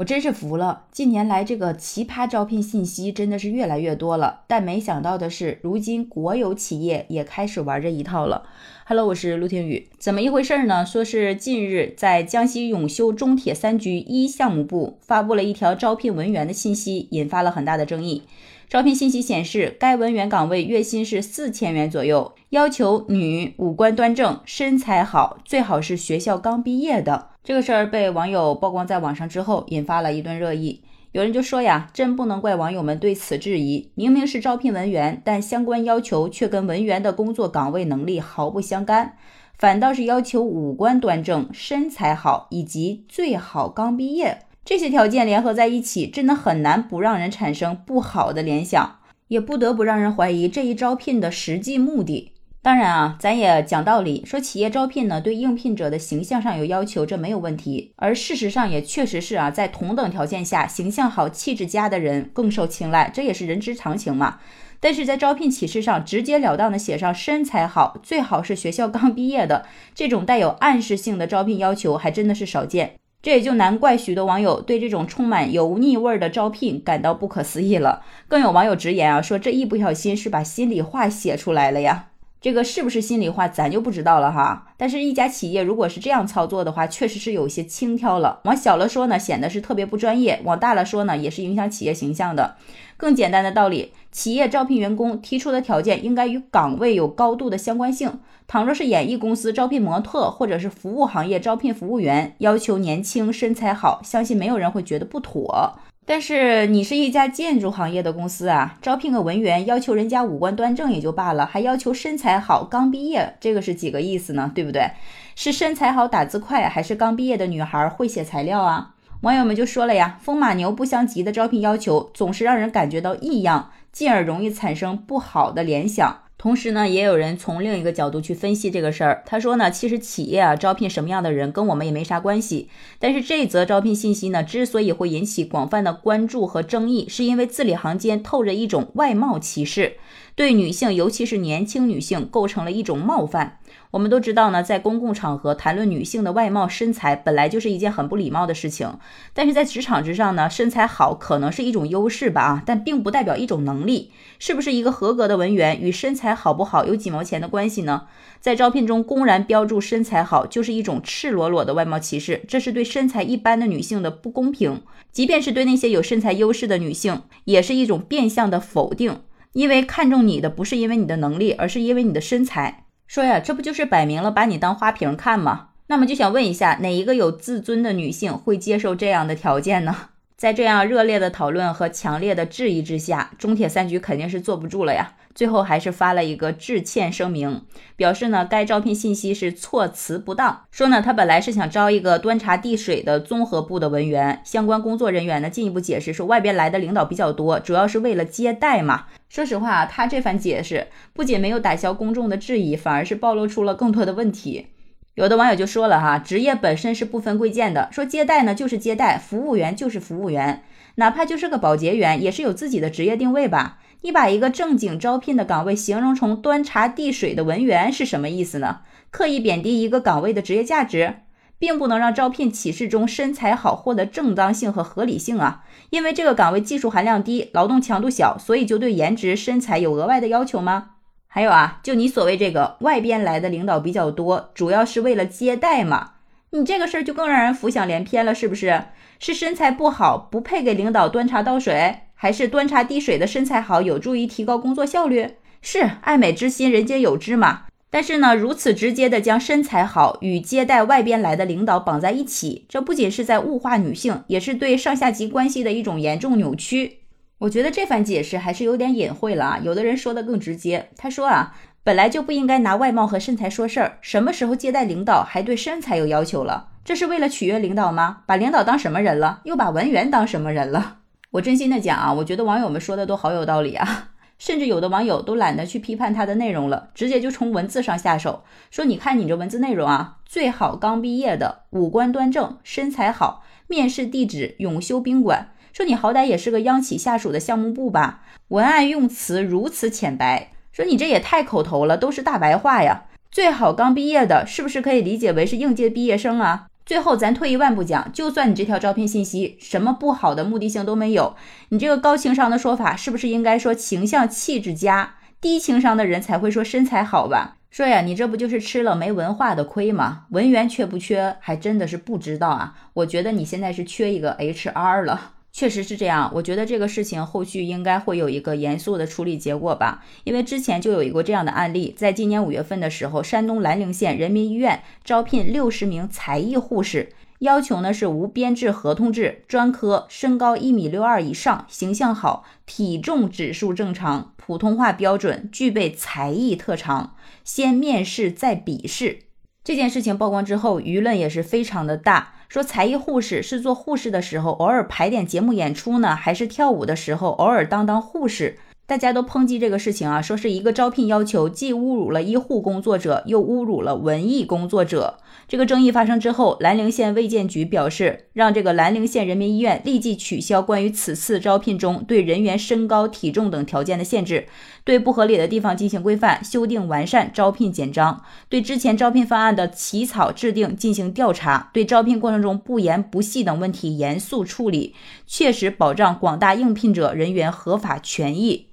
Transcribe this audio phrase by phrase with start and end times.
[0.00, 4.40] 我真是服了，近年来这个奇葩招聘信息真的是越来越多了。
[4.46, 8.44] 但没想到的是，如今国有企业也开始玩这一套了。
[8.86, 10.86] Hello，我是陆天宇，怎么一回事呢？
[10.86, 18.22] 说是近日在江西永修中铁三局一项目部发布了一条招聘文员的信息，引发了很大的争议。
[18.70, 27.26] 招聘信息显示，该文员岗位月薪是四千元左右，要求女，五官端正，身材好，最好是学校刚毕业的。
[27.42, 30.82] 这个事儿被网友曝光在网上之后，引发了一顿热议。
[31.12, 39.16] 有人就说呀，真不能怪网友们对此质疑，明明是招聘文员，但相关要求却跟文员的工作岗位能力毫不相干，
[39.56, 48.98] 反倒是要求五官端正、身材好以及最好刚毕业这些条件联合在一起，真的很难不让人产生不好的联想，
[49.28, 52.32] 也不得不让人怀疑这一招聘的实际目的。
[52.62, 57.92] 当然啊，咱也讲道理，说企业招聘呢，对应聘者的形象上有要求，这没有问题。
[57.96, 64.40] 而事实上也确实是啊，在同等条件下，形象好、气质佳的人更受青睐，这也是人之常情嘛。
[64.78, 72.96] 但是在招聘启事上直截了当的写上身材好，最好是学校刚毕业的这种带有暗示性的招聘要求，还真的是少见。
[73.22, 78.02] 这也就难怪许多网友对这种充满油腻味儿的招聘感到不可思议了。
[78.28, 82.08] 更有网友直言啊，说这一不小心是把心里话写出来了呀。
[82.40, 84.68] 这个是不是心里话，咱就不知道了哈。
[84.78, 88.40] 但是，一家企业如果是这样操作的话，确实是有些轻佻了。
[88.44, 92.56] 往小了说呢，显得是特别不专业；往大了说呢，也是影响企业形象的。
[92.96, 98.20] 更简单的道理，企业招聘员工提出的条件应该与岗位有高度的相关性。
[98.48, 105.78] 倘若是演艺公司招聘模特，或者是服务行业招聘服务员，要求年轻、身材好，相信没有人会觉得不妥。
[106.10, 114.50] 但是你是一家建筑行业的公司啊，招聘个文员，要求人家五官端正也就罢了，还要求身材好、刚毕业，这个是几个意思呢？
[114.52, 114.90] 对不对？
[115.36, 118.96] 是身材好、打字快，还是刚毕业的女孩会写材料啊？
[119.20, 126.22] 网友们就说了呀，风马牛不相及的招聘要求，总是让人感觉到异样，进而容易产生不好的联想。
[126.40, 129.22] 同时呢，也有人从另一个角度去分析这个事儿。
[129.26, 132.70] 他说呢，其实企业啊招聘什么样的人跟我们也没啥关系。
[132.98, 139.98] 但是这则招聘信息呢，之所以会引起广泛的关注和争议，是因为字里行间透着一种外貌歧视。
[140.34, 143.58] 对女性，尤其是年轻女性，构成了一种冒犯。
[143.90, 148.98] 我们都知道呢，在公共场合谈论女性的外貌身材，本来就是一件很不礼貌的事情。
[149.34, 154.12] 但是在职场之上呢，身材好可能是一种优势吧，啊，但并不代表一种能力。
[154.38, 158.06] 是不是一个合格的文员与身材好不好有几毛钱的关系呢？
[158.40, 164.82] 在招聘中公然标注身材好，就是一种赤裸裸的外貌歧视，这是对身材一般的女性的不公平。
[165.12, 169.20] 即便是对那些有身材优势的女性，也是一种变相的否定。
[169.52, 172.84] 因为看中你的不是因为你的能力，而是因为你的身材。
[173.10, 175.70] 说呀，这不就是摆明了把你当花瓶看吗？
[175.88, 179.96] 那么就想问一下，哪一个有自尊的女性会接受这样的条件呢？
[180.38, 185.14] 在这样热烈的讨论和强烈的质疑之下，中铁三局肯定是坐不住了呀。
[185.34, 187.62] 最后还是发了一个致歉声明，
[187.96, 190.64] 表示呢该招聘信息是措辞不当。
[190.70, 199.06] 说呢他本来是想招一个端茶递水的综合部的文员，相关工作人员呢进一步解释说外边来的领导比较多，主要是为了接待嘛。
[199.28, 204.66] 说实话，他这番解释不仅没有打消公众的质疑，反而是暴露出了更多的问题。
[205.14, 210.62] 有的网友就说了哈，职业本身是不分贵贱的，说接待呢就是接待，服务员就是服务员，
[210.94, 213.78] 哪怕就是个保洁员，也是有自己的职业定位吧。
[214.02, 218.80] 你把一个正经招聘的岗位形容成端茶递水的文员是什么意思呢？
[219.10, 221.16] 刻意贬低一个岗位的职业价值，
[221.58, 225.64] 并不能让招聘启事中身材好获得正当性和合理性啊！
[225.90, 230.92] 因为这个岗位技术含量低，劳动强度小，所以就对颜值、身材有额外的要求吗？
[231.26, 236.12] 还有啊，就你所谓这个外边来的领导比较多，主要是为了接待嘛？
[236.52, 238.84] 你这个事儿就更让人浮想联翩了，是不是？
[239.18, 245.36] 是身材不好，不配给领导端茶倒水，还是端茶递水的身材好，有助于提高工作效率？
[245.62, 247.62] 是爱美之心，人皆有之嘛。
[247.88, 256.98] 但是呢，如此直接的将身材好与接待外边来的领导绑在一起，这不仅是在物化女性，也是对上下级关系的一种严重扭曲。
[257.38, 259.60] 我觉得这番解释还是有点隐晦了啊！
[259.64, 266.68] 有的人说的更直接，他说啊，本来就不应该拿外貌和身材说事儿，什么时候接待领导还对身材有要求了？
[266.84, 268.24] 这是为了取悦领导吗？
[268.26, 269.40] 把领导当什么人了？
[269.44, 270.98] 又把文员当什么人了？
[271.32, 278.42] 我真心的讲啊，我觉得网友们说的都好有道理啊，甚至有的网友都懒得去批判他的内容了，直接就从文字上下手，
[278.72, 285.52] 说你看你这文字内容啊，最好刚毕业的，五官端正，身材好，面试地址永修宾馆。
[285.72, 293.04] 说你好歹也是个央企下属的项目部吧，文案用词如此浅白，说你这也太口头了，都是大白话呀。
[293.30, 296.66] 最好刚毕业的，是不是可以理解为是应届毕业生啊？
[296.90, 301.36] 最后，咱退一万步讲，就算你这条招聘信息什么不好的目的性都没有，
[301.68, 305.14] 你这个高情商的说法，是不是应该说形象气质佳？
[305.40, 307.58] 低情商的人才会说身材好吧？
[307.70, 310.22] 说呀，你这不就是吃了没文化的亏吗？
[310.30, 312.74] 文员缺不缺，还真的是不知道啊。
[312.94, 315.34] 我觉得你现在是缺一个 HR 了。
[315.60, 327.10] 确实是这样，我觉得这个事情后续应该会有一个严肃的处理结果吧，因为之前就有一个这样的案例，在今年五月份的时候，山东兰陵县人民医院招聘六十名才艺护士，
[327.40, 339.18] 要求呢是无编制合同制，专科，身高一米六二以上，形象好，体重指数正常，普通话标准，具备才艺特长，先面试再笔试。
[339.62, 342.36] 这件事情曝光之后，舆论也是非常的大。
[342.50, 348.58] 说才艺护士是做护士的时候偶尔排点节目演出呢，还是跳舞的时候偶尔当当护士？
[348.90, 355.18] 大家都抨击这个事情啊，说是一个招聘要求，既侮辱了医护工作者，又侮辱了文艺工作者。
[355.46, 364.48] 这个争议发生之后，兰陵县卫健局表示，让这个兰陵县人民医院立即取消关于此次招聘中对人员身高、体重等条件的限制，
[364.82, 374.96] 对不合理的地方进行规范、修订、完善招聘简章，对之前招聘方案的起草制定进行调查，对招聘过程中不严不细等问题严肃处理，
[375.28, 378.66] 确实保障广大应聘者人员合法权益。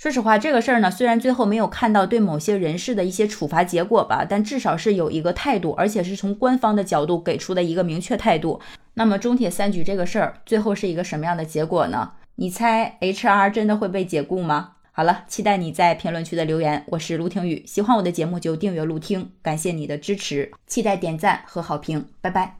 [0.00, 8.58] 说实话，这个事儿呢，虽然最后没有看到对某些人士的一些处罚结果吧，但至少是有一个态度，而且是从官方的角度给出的一个明确态度。
[8.94, 12.12] 那么中铁三局这个事儿最后是一个什么样的结果呢？
[12.36, 14.70] 你猜 HR 真的会被解雇吗？
[14.92, 16.82] 好了，期待你在评论区的留言。
[16.86, 22.59] 我是陆听雨，喜欢我的节目就订阅陆听，感谢你的支持，期待点赞和好评，拜拜。